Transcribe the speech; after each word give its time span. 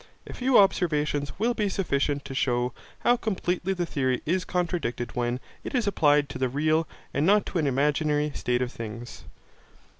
A 0.25 0.33
few 0.33 0.57
observations 0.57 1.37
will 1.37 1.53
be 1.53 1.69
sufficient 1.69 2.25
to 2.25 2.33
shew 2.33 2.73
how 3.01 3.17
completely 3.17 3.71
the 3.73 3.85
theory 3.85 4.23
is 4.25 4.45
contradicted 4.45 5.15
when 5.15 5.39
it 5.63 5.75
is 5.75 5.85
applied 5.85 6.27
to 6.29 6.39
the 6.39 6.49
real, 6.49 6.87
and 7.13 7.23
not 7.23 7.45
to 7.45 7.59
an 7.59 7.67
imaginary, 7.67 8.31
state 8.33 8.63
of 8.63 8.71
things. 8.71 9.25